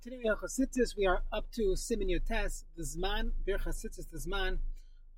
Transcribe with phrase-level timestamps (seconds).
[0.00, 4.58] Continuing Chasitis, we are up to Simin Yotes, the Zman, Bir Chasitis, the Zman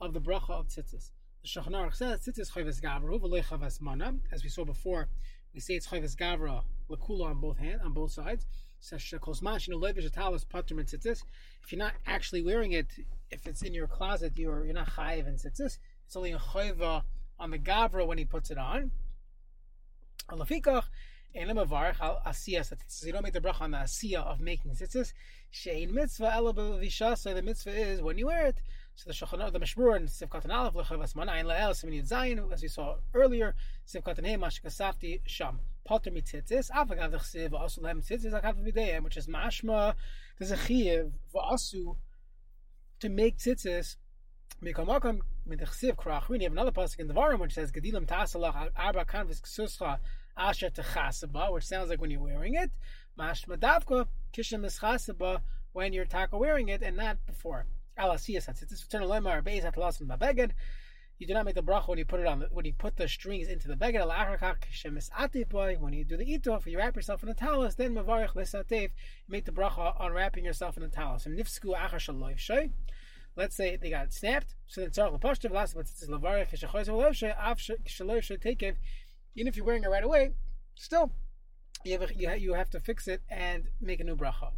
[0.00, 1.10] of the Bracha of Tzitzis.
[1.42, 4.14] The Shulchan Aruch says, Tzitzis Chayves Gavra, V'lei Chavas Mana.
[4.32, 5.08] As we saw before,
[5.52, 8.46] we say it's Chayves Gavra, Lakula on both hands, on both sides.
[8.78, 11.24] Says Shekosmash, you know, Levish Atalis Patrim Tzitzis.
[11.62, 12.86] If you're not actually wearing it,
[13.30, 15.76] if it's in your closet, you're, you're not Chayiv in Tzitzis.
[16.06, 17.02] It's only a Chayva
[17.38, 18.92] on the Gavra when he puts it on.
[20.30, 20.84] Alafikach,
[21.34, 25.12] you don't make the bracha on the asiyah of making tzitzis.
[25.52, 27.16] Shein mitzvah ela b'visha.
[27.16, 28.60] So the mitzvah is when you wear it.
[28.96, 32.62] So the shachanah, the mashmur, and sivkat and aleph lechavas manayin lael simin zayin, as
[32.62, 33.54] we saw earlier.
[33.86, 36.70] Sivkat and mashkasafti sham potter mitzitzis.
[36.70, 39.94] Avagav dechsiv also lem tzitzis akav b'deyim, which is mashma.
[40.38, 41.96] There's a chiyuv v'asu
[43.00, 43.96] to make tzitzis.
[44.62, 46.38] Mikamakam midechsiv krachrin.
[46.38, 49.98] You have another pasuk in the Varim which says gedilim tasalach arba kanvis ksuscha
[50.40, 52.70] asher techasaba, which sounds like when you're wearing it.
[53.18, 57.66] Mashma davka kishim chasaba when you're taka wearing it and not before.
[57.98, 60.52] Alasiyas hatzitzis v'tern lemar beis hatlasim babeged.
[61.18, 63.06] You do not make the bracha when you put it on when you put the
[63.06, 64.00] strings into the beged.
[65.18, 65.78] Atipoy.
[65.78, 67.74] When you do the itof, you wrap yourself in a talus.
[67.74, 68.70] Then mavarich lesatev.
[68.70, 68.88] You
[69.28, 71.26] make the bracha on wrapping yourself in a talus.
[71.26, 72.70] And nifsku achar.
[73.36, 74.54] Let's say they got snapped.
[74.66, 78.76] So then tzarich lepashtav last but it's v'loy shay av shaloy shay takev
[79.34, 80.32] even if you're wearing it right away,
[80.74, 81.12] still
[81.84, 84.50] you have, a, you, have, to fix it and make a new bracha.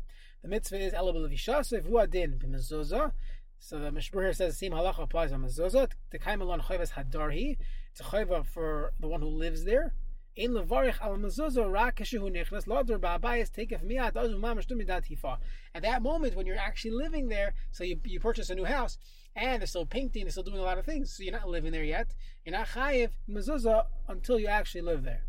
[0.42, 3.12] The mitzvah is elabel v'ishasa v'uadin b'mezuzah.
[3.60, 5.90] So the Mishbur says the same halacha applies on mezuzah.
[6.10, 7.58] The kaimelon chayvas hadarhi.
[7.92, 9.94] It's a chayva for the one who lives there.
[10.36, 15.38] Ein levarich al mezuzah rak kashehu nechnas lador ba'abayis takef miyad azu mamash tumidat hifa.
[15.76, 18.98] At that moment when you're actually living there, so you, you purchase a new house,
[19.34, 21.14] and they're still painting, they're still doing a lot of things.
[21.16, 22.14] So you're not living there yet.
[22.44, 25.22] You're not chayiv mezuzah until you actually live there.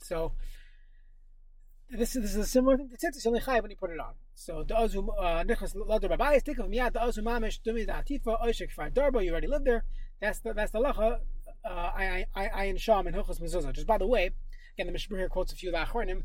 [0.00, 0.32] So
[1.90, 3.26] this is, this is a similar thing to tzitzis.
[3.26, 4.14] Only chayiv when you put it on.
[4.34, 8.02] So the azu uh, nichas ladar babayis take of miyad the azu mamish dumi da
[8.02, 9.24] atifa oishik far darbo.
[9.24, 9.84] You already live there.
[10.20, 11.18] That's the that's the lacha.
[11.64, 13.72] Uh, I I I in sham and hilchos mezuzah.
[13.72, 14.30] Just by the way,
[14.78, 16.22] again the Mishmur here quotes a few of the achronim.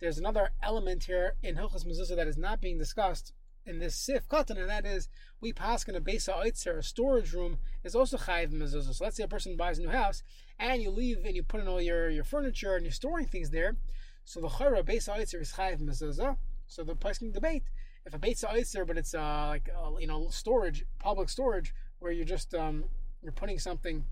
[0.00, 3.32] There's another element here in hilchos mezuzah that is not being discussed
[3.66, 5.08] in this sif cotton, and that is
[5.40, 8.94] we pass in a base oitzer, a storage room is also chayiv mezuzah.
[8.94, 10.22] So let's say a person buys a new house
[10.58, 13.50] and you leave and you put in all your, your furniture and you're storing things
[13.50, 13.76] there.
[14.24, 16.36] So the chayra base oitzer is chayiv mezuzah.
[16.66, 17.64] So the place can debate
[18.06, 22.12] if a base oitzer, but it's uh, like uh, you know storage, public storage, where
[22.12, 22.84] you're just um,
[23.22, 24.04] you're putting something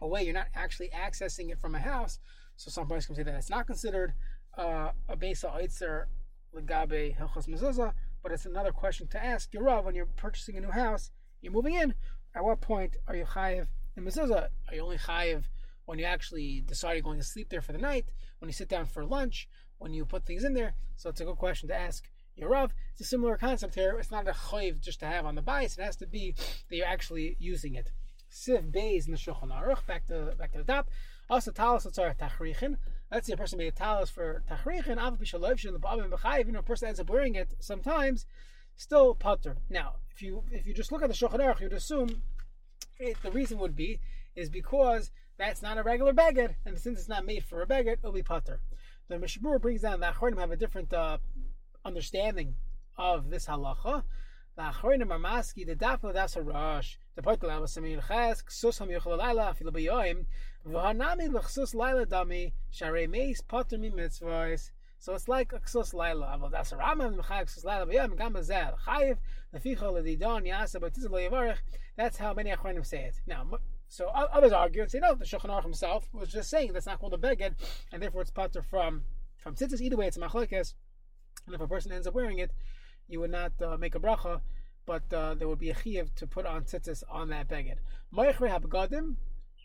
[0.00, 2.18] away, you're not actually accessing it from a house.
[2.56, 4.14] So some place can say that it's not considered
[4.56, 6.06] uh, a base oitzer
[6.54, 7.92] legabe hilchos mezuzah
[8.22, 11.52] but it's another question to ask your Rav when you're purchasing a new house, you're
[11.52, 11.94] moving in.
[12.34, 14.48] At what point are you chayiv in mezuzah?
[14.68, 15.44] Are you only chayiv
[15.86, 18.06] when you actually decide you're going to sleep there for the night?
[18.38, 19.48] When you sit down for lunch?
[19.78, 20.74] When you put things in there?
[20.96, 22.04] So it's a good question to ask
[22.36, 22.72] your Rav.
[22.92, 23.96] It's a similar concept here.
[23.98, 25.78] It's not a chayiv just to have on the bias.
[25.78, 26.34] It has to be
[26.68, 27.90] that you're actually using it.
[28.30, 29.86] Siv Beis in the Shulchan Aruch.
[29.86, 30.90] Back to back to the top.
[31.30, 32.76] Also, talis are tachrichin.
[33.10, 34.98] Let's say a person made a talis for tachrichin.
[34.98, 36.46] Av b'shalov the b'avim b'chayiv.
[36.46, 38.26] You know, a person ends up wearing it sometimes.
[38.76, 39.56] Still putter.
[39.70, 42.22] Now, if you if you just look at the Shulchan Aruch, you'd assume
[42.98, 44.00] it, the reason would be
[44.36, 47.98] is because that's not a regular beged, and since it's not made for a beged,
[47.98, 48.60] it'll be putter.
[49.08, 51.18] The Mishmur brings down that Achronim have a different uh,
[51.84, 52.56] understanding
[52.96, 54.04] of this halacha.
[54.56, 56.96] The Achronim are maski the dafla das harash.
[57.14, 60.26] The poitel semi ches ksus ham yochel laila afilu
[60.68, 64.70] v'hanami l'chsus laila dami sharei meis potter mi mitzvahs.
[64.98, 66.38] So it's like a ksus laila.
[66.38, 69.18] Aval das haramam m'chayiv ksus laila beyoim gam bazel chayiv
[69.54, 71.58] leficha ledidon yasa but tizal yavarich.
[71.96, 73.20] That's how many Achronim say it.
[73.26, 73.58] Now.
[73.90, 75.14] So others argue and say no.
[75.14, 77.54] The Shulchan Aruch himself was just saying that's not called a beged,
[77.90, 79.02] and therefore it's potter from
[79.38, 79.80] from tzitzis.
[79.80, 80.74] Either way, it's machlekes,
[81.46, 82.50] and if a person ends up wearing it,
[83.08, 84.42] you would not uh, make a bracha,
[84.84, 87.76] but uh, there would be a chiyuv to put on tzitzis on that beged.
[88.14, 89.16] Moichre habegadim.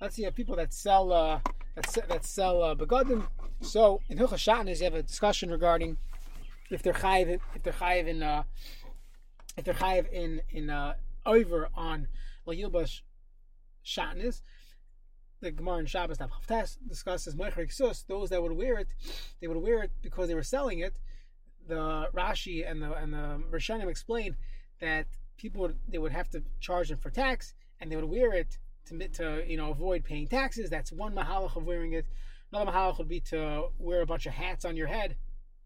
[0.04, 1.40] Let's see, have people that sell uh,
[1.76, 3.26] that, that sell uh, begadim.
[3.62, 5.96] So in Hilchas Shatnez, you have a discussion regarding
[6.70, 8.44] if they're chayiv, if they're chayiv in, uh,
[9.56, 10.96] if they're chayiv in in uh,
[11.26, 12.10] over on
[12.46, 13.00] layilbash
[13.86, 14.42] Shatnez.
[15.40, 18.04] The Gemara in Shabbos Haftas discusses Meicher Sus.
[18.04, 18.90] Those that would wear it,
[19.40, 21.00] they would wear it because they were selling it
[21.66, 24.36] the Rashi and the and the Rishonim explain
[24.82, 25.08] that
[25.38, 28.58] people they would have to charge them for tax, and they would wear it
[28.88, 30.70] to to you know avoid paying taxes.
[30.70, 32.06] That's one mahalach of wearing it.
[32.52, 35.16] Another mahalach would be to wear a bunch of hats on your head,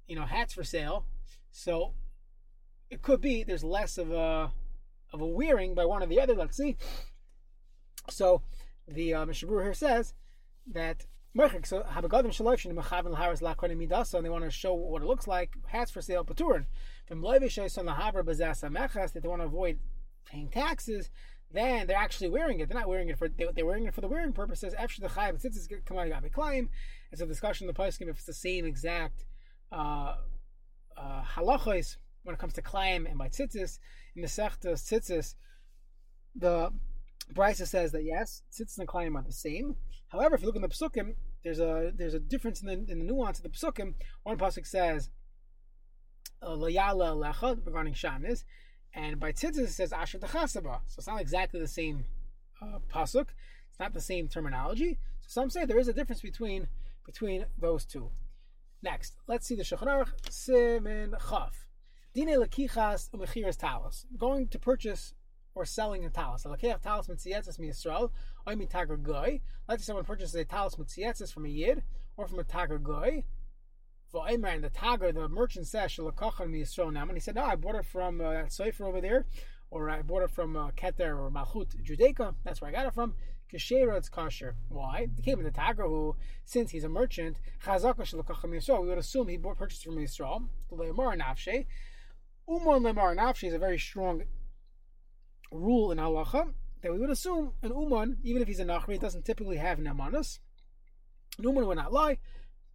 [0.07, 1.05] you know, hats for sale.
[1.51, 1.93] So
[2.89, 4.51] it could be there's less of a
[5.13, 6.33] of a wearing by one or the other.
[6.33, 6.77] Let's see.
[8.09, 8.41] So
[8.87, 10.13] the uh, here says
[10.71, 11.05] that
[11.35, 15.55] So Habagadim Shaloshin Mechavin Midasa, and they want to show what it looks like.
[15.67, 16.65] Hats for sale, Paturin.
[17.07, 19.79] From Levishay Son Lahavra Bazasa Mechas, that they want to avoid
[20.25, 21.09] paying taxes.
[21.51, 22.67] Then they're actually wearing it.
[22.67, 24.73] They're not wearing it for they, are wearing it for the wearing purposes.
[24.73, 26.69] After the Chayav Tzitzis come out of climb.
[27.11, 29.23] It's a discussion in the poskim if it's the same exact
[29.71, 30.15] uh,
[30.97, 33.79] uh, halachos when it comes to climb and by tzitzis.
[34.15, 35.35] In the Sechtas Tzitzis,
[36.35, 36.71] the
[37.33, 39.77] Brisa says that yes, tzitzis and climb are the same.
[40.09, 42.99] However, if you look in the psukim, there's a there's a difference in the, in
[42.99, 43.93] the nuance of the psukim.
[44.23, 45.09] One pasuk says
[46.41, 48.43] uh, regarding shanis,
[48.97, 50.79] and by tzitzis it says asher dechasaba.
[50.87, 52.05] So it's not exactly the same
[52.61, 53.27] uh, pasuk.
[53.69, 54.97] It's not the same terminology.
[55.21, 56.67] So some say there is a difference between
[57.05, 58.09] between those two.
[58.81, 61.67] Next, let's see the Shulchan Aruch Simin Chaf.
[62.13, 64.05] Dine lekichas umechiras talis.
[64.17, 65.13] Going to purchase
[65.53, 66.43] or selling a talis.
[66.43, 68.09] Lekech talis mitzietzes mi Yisrael,
[68.49, 69.41] oy mi tager goy.
[69.69, 71.83] Let's say someone purchases a talis mitzietzes from a yid
[72.17, 73.23] or from a tager goy.
[74.13, 77.01] V'omer and the tager, the merchant says shalakachan now.
[77.03, 79.25] And he said, no, I bought it from uh, that Sefer over there,
[79.69, 82.35] or I bought it from uh, Keter or Malchut Judaica.
[82.43, 83.15] That's where I got it from.
[83.53, 84.55] Kashera, it's kosher.
[84.69, 85.07] Why?
[85.17, 88.81] It came in the tager who, since he's a merchant, chazaka shalakachan Yisrael.
[88.81, 90.47] We would assume he bought purchased from Yisrael.
[90.69, 91.65] The le'amar nafshe.
[92.49, 94.23] Umar lemar nafshe is a very strong
[95.51, 99.25] rule in halacha that we would assume an uman, even if he's a nachri, doesn't
[99.25, 100.39] typically have namanas.
[101.37, 102.17] An uman would not lie,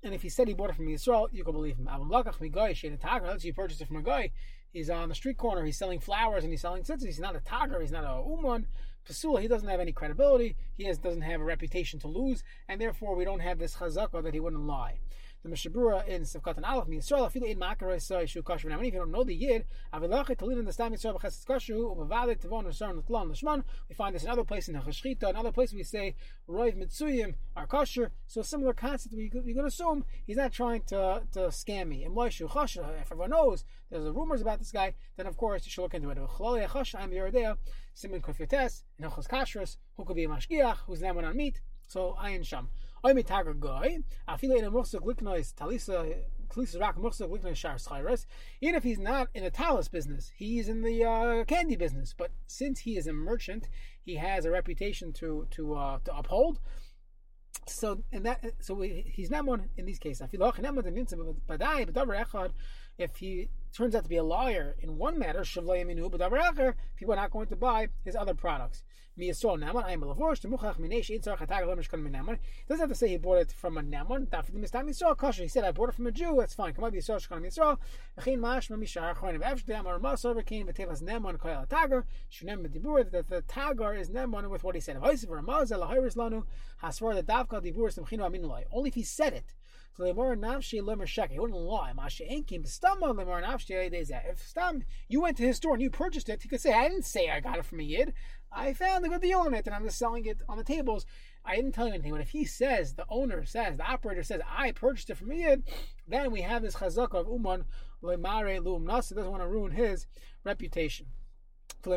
[0.02, 1.88] and if he said he bought it from Yisrael, you can believe him.
[2.10, 4.32] Let's you purchase it from a guy.
[4.72, 5.64] He's on the street corner.
[5.64, 7.04] He's selling flowers and he's selling tzitzis.
[7.04, 7.80] He's not a tagar.
[7.80, 8.66] He's not a uman.
[9.08, 10.56] Pasula, he doesn't have any credibility.
[10.76, 14.22] He has, doesn't have a reputation to lose, and therefore we don't have this chazakah
[14.22, 14.98] that he wouldn't lie
[15.42, 18.66] the Mishabura in Sivkat and Aleph, Yisrael, Afilu Ein Makaroi Soy Shu Kashu.
[18.66, 21.96] Now, if you don't know the Yid, Avilachet Talin in the Stam Yisrael B'Ches Kashu,
[21.96, 23.64] Ubavalit Tavon Rasar L'Tlan L'Shman.
[23.88, 26.14] We find this in other places in Hachashchita, another place we say
[26.48, 28.12] Roiv Mitsuyim are kosher.
[28.28, 32.04] So similar concept, we could, we could assume he's not trying to, to scam me.
[32.04, 35.70] And Moishu Chasha, if everyone knows there's rumors about this guy, then of course you
[35.70, 36.18] should look into it.
[36.18, 37.56] Chalali Chasha, I'm Yerodea,
[37.94, 41.60] Simon Kofyotes, and Hilchos Kashrus, who could be a Mashgiach, who's an on meat.
[41.88, 42.68] So Ayin Sham.
[43.04, 47.56] Oy mit tager goy, a fille in a musik liknois talisa talisa rak musik liknois
[47.56, 48.26] shar schairas.
[48.60, 52.14] Even if he's not in a talis business, he's in the uh, candy business.
[52.16, 53.68] But since he is a merchant,
[54.04, 56.60] he has a reputation to to uh, to uphold.
[57.66, 60.20] So and that so he's not one in these cases.
[62.98, 67.30] If he turns out to be a liar in one matter, but people are not
[67.30, 68.82] going to buy his other products.
[69.14, 69.50] Doesn't
[72.78, 74.28] have to say he bought it from a Naman.
[75.36, 76.36] He said, I bought it from a Jew.
[76.38, 76.72] That's fine.
[76.72, 76.92] That
[83.28, 84.96] the Tagar is Naman with what he said.
[88.72, 89.54] Only if he said it.
[89.94, 91.30] So Lemar Nafshi Shek.
[91.30, 91.92] He wouldn't lie.
[91.92, 93.12] Masha Enkim Stama
[94.30, 96.88] If Stam, you went to his store and you purchased it, he could say, I
[96.88, 98.14] didn't say I got it from a Yid.
[98.50, 101.04] I found a good deal on it and I'm just selling it on the tables.
[101.44, 102.12] I didn't tell you anything.
[102.12, 105.34] But if he says, the owner says, the operator says, I purchased it from a
[105.34, 105.64] Yid,
[106.08, 107.66] then we have this chazaka of Uman
[108.02, 110.06] Lemare Lum Nasa doesn't want to ruin his
[110.44, 111.06] reputation.
[111.84, 111.96] Only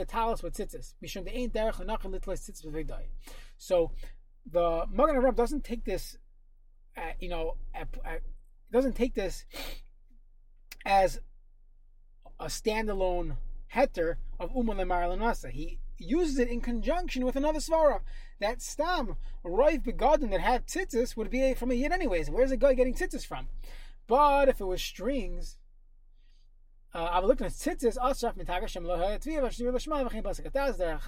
[0.00, 0.94] a talis with tzitzis.
[1.02, 3.02] Mishum the ain't derech lenachim litlis tzitzis v'vigdai.
[3.58, 3.92] So
[4.50, 6.16] the Magen Avraham doesn't take this,
[6.96, 8.16] uh, you know, uh, uh,
[8.72, 9.44] doesn't take this
[10.84, 11.20] as
[12.38, 13.36] a standalone
[13.74, 18.00] heter of Uman Lemar He uses it in conjunction with another svara.
[18.40, 22.28] That stam, Roiv Begadin that had tzitzis would be from a yid anyways.
[22.28, 23.48] Where's the guy getting tzitzis from?
[24.06, 25.56] But if it was strings,
[26.94, 27.52] uh, I'll look at
[28.00, 31.00] I'll shak mit Tagashimloha Triva Shiva Shmachim Basakataz,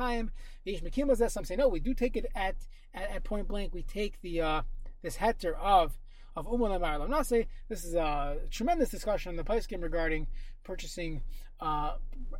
[0.66, 1.30] Makimaza.
[1.30, 2.56] some say no, we do take it at,
[2.92, 3.72] at, at point blank.
[3.72, 4.62] We take the uh,
[5.02, 5.98] this heter of
[6.36, 7.46] of Umar Nase.
[7.68, 10.26] This is a tremendous discussion in the Paiskim regarding
[10.62, 11.22] purchasing
[11.60, 11.94] uh,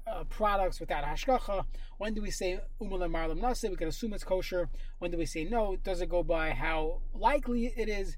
[0.07, 1.65] uh, products without hashgacha.
[1.97, 3.71] When do we say Umar Nase?
[3.71, 4.69] We can assume it's kosher.
[4.99, 5.77] When do we say no?
[5.77, 8.17] Does it go by how likely it is,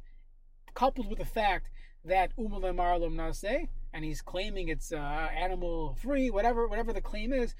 [0.75, 1.71] coupled with the fact
[2.05, 7.33] that Umar Marlum Nase, and he's claiming it's uh, animal free, whatever whatever the claim
[7.33, 7.55] is,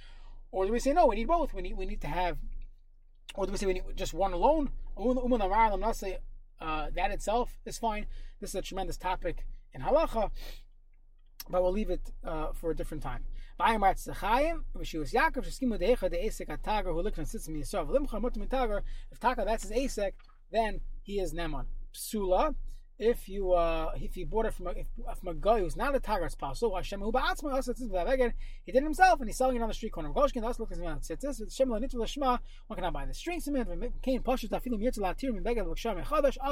[0.51, 1.07] or do we say no?
[1.07, 1.55] We need both.
[1.55, 2.39] We need we need to have,
[3.35, 4.71] or do we say we need just one alone?
[4.99, 6.17] Umar Marlum Nase,
[6.61, 8.07] uh, that itself is fine.
[8.41, 10.31] This is a tremendous topic in halacha,
[11.49, 13.25] but we'll leave it uh, for a different time.
[13.63, 13.67] If
[19.21, 20.13] taka that's his asek,
[20.51, 21.67] then he is neman.
[21.93, 22.55] Psula
[23.01, 24.87] if you uh, if you bought it from a, if,
[25.19, 28.33] from a guy who's not a Tagart possible, Hashem who ba'atzma
[28.67, 30.11] he did it himself and he's selling it on the street corner.
[30.11, 32.39] Lo nitzu l'shma.
[32.67, 33.93] One cannot buy the strings from it.
[34.03, 35.99] Kain pashut afilim yitzu latir min beged l'kshem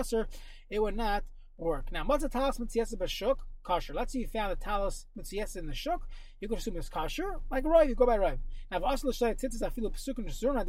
[0.00, 0.26] aser.
[0.70, 1.22] It would not
[1.58, 1.92] work.
[1.92, 3.36] Now, talis mitzvah b'shuk?
[3.68, 3.92] Kosher.
[3.92, 6.08] Let's say you found a talis mitzvah in the shuk.
[6.40, 7.90] You could assume it's kosher, like rive.
[7.90, 8.38] You go by rive.
[8.70, 10.64] Now, if also tzitzis afilu pesukim zurna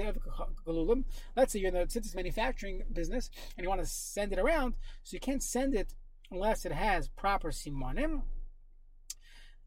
[0.67, 1.05] galulim.
[1.33, 4.73] Let's say you're in the tzitzis manufacturing business and you want to send it around,
[5.03, 5.95] so you can't send it
[6.29, 8.23] unless it has proper simonim.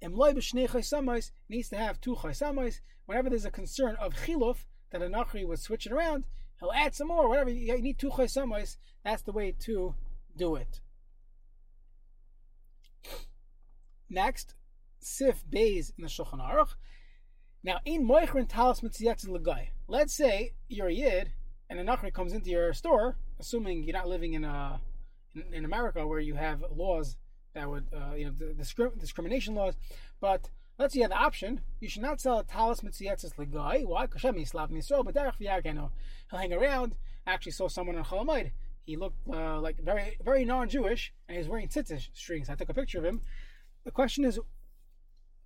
[0.02, 2.80] Emloy b'shnei chaysamais needs to have two chaysamais.
[3.06, 6.26] Whenever there's a concern of chiluf that a nachri would switch it around,
[6.60, 7.30] he'll add some more.
[7.30, 8.76] Whatever you need two chaysamais.
[9.02, 9.94] That's the way to
[10.36, 10.82] do it.
[14.08, 14.54] Next,
[15.00, 16.74] Sif Bays in the Shulchan Aruch.
[17.64, 19.68] Now, in Moichrin Talis Mitziyatzis Lagai.
[19.88, 21.32] Let's say you're a Yid
[21.70, 24.80] and a Nachri comes into your store, assuming you're not living in a
[25.34, 27.16] in, in America where you have laws
[27.54, 29.74] that would, uh, you know, the, the discrimination laws.
[30.20, 31.60] But let's say you have the option.
[31.80, 33.86] You should not sell a talis mitziyatzis legai.
[33.86, 34.06] Why?
[34.06, 35.90] Because Hashem Slav Yisrael, but derech v'yagenu.
[36.30, 36.96] He'll hang around.
[37.26, 38.50] I actually saw someone in Chalamayid.
[38.84, 42.48] He looked uh, like very, very non-Jewish, and he was wearing tzitzis strings.
[42.48, 43.20] I took a picture of him,
[43.84, 44.38] the question is,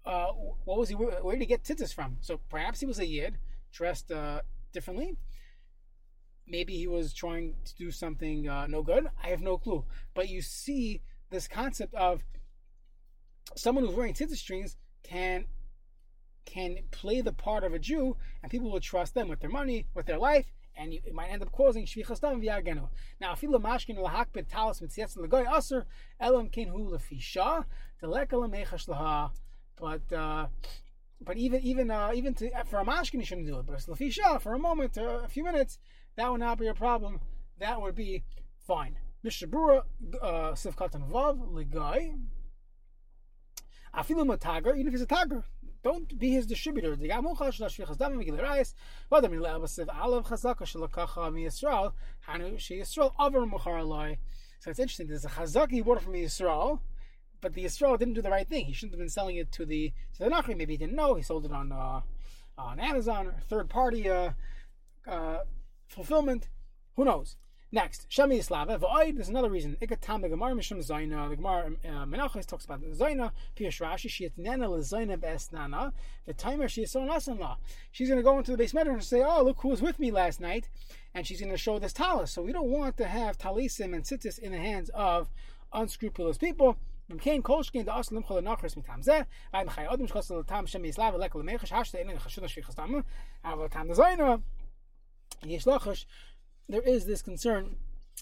[0.04, 0.26] uh,
[0.64, 0.94] what was he?
[0.94, 2.18] Where did he get tzitzis from?
[2.20, 3.38] So perhaps he was a yid
[3.72, 5.16] dressed uh, differently.
[6.46, 9.08] Maybe he was trying to do something uh, no good.
[9.22, 9.84] I have no clue.
[10.14, 12.22] But you see this concept of
[13.56, 15.46] someone who's wearing tzitzis strings can
[16.44, 19.86] can play the part of a Jew, and people will trust them with their money,
[19.94, 22.88] with their life, and you, it might end up causing shvichas dam v'yagenu.
[23.20, 25.86] Now, afilu mashkin lahakbid talis mitzietz legoy aser
[26.20, 27.64] elam kin hu lefisha
[28.02, 29.30] telekal mechash laha.
[29.80, 30.46] But uh,
[31.20, 33.66] but even even uh, even to, for a mashkin you shouldn't do it.
[33.66, 35.78] But lefisha for a moment, uh, a few minutes,
[36.16, 37.20] that would not be a problem.
[37.58, 38.24] That would be
[38.66, 38.98] fine.
[39.24, 39.82] Mishabura
[40.20, 42.18] uh, sivkatan vav legoy.
[43.94, 45.42] Afilu matager, even if he's a tagger,
[45.86, 46.96] don't be his distributor.
[46.96, 47.02] So
[54.70, 55.06] it's interesting.
[55.06, 56.80] There's a chazak he bought from Yisrael,
[57.40, 58.64] but the Yisrael didn't do the right thing.
[58.64, 60.56] He shouldn't have been selling it to the to the Nachri.
[60.56, 61.14] Maybe he didn't know.
[61.14, 62.00] He sold it on uh,
[62.58, 64.32] on Amazon or third party uh,
[65.06, 65.38] uh,
[65.86, 66.48] fulfillment.
[66.96, 67.36] Who knows?
[67.73, 68.77] Next, Shemi Yislava.
[68.77, 69.77] V'oid, there's another reason.
[69.81, 71.29] Ikatam the Gemara Mishum Zaina.
[71.29, 73.31] The Gemara uh, Menachos talks about Zaina.
[73.55, 74.09] Piyash Rashi.
[74.09, 75.93] She nana lezaina be'esnana.
[76.25, 77.57] The timer she is so law.
[77.93, 79.99] She's going to go into the base bedroom and say, "Oh, look who was with
[79.99, 80.67] me last night,"
[81.13, 82.33] and she's going to show this talis.
[82.33, 85.29] So we don't want to have talisim and tzitzis in the hands of
[85.71, 86.75] unscrupulous people.
[87.09, 89.21] ומכן כל שכן דאס למחול לנחרס מטעם זה,
[89.53, 92.93] ועד חי אדם שחוס לטעם שם יסלב ולקל למחש, השתה אין חשוד השפיך סתם,
[93.45, 94.23] אבל טעם דזיינו,
[95.43, 96.05] יש לחש
[96.68, 97.76] there is this concern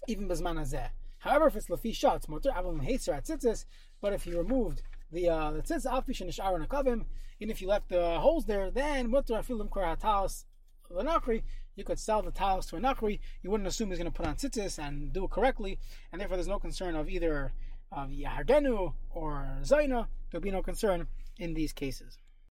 [0.09, 0.91] even bezman hazeh.
[1.19, 3.65] However, if it's lafi shots, motor avim haser at tzitzis,
[4.01, 7.05] but if you removed the uh, the tzitzis afish and ishar akavim,
[7.41, 10.45] and if you left the holes there, then motor afilim kor hatalos
[10.91, 11.43] lanakri,
[11.77, 13.21] you could sell the tiles to a nakri.
[13.43, 15.79] You wouldn't assume he's going to put on tzitzis and do it correctly,
[16.13, 17.53] and therefore there's no concern of either
[17.91, 20.07] of yahardenu or zaina.
[20.31, 21.07] There'll be no concern
[21.39, 22.19] in these cases.